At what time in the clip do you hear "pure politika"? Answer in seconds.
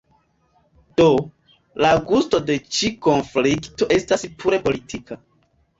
4.43-5.25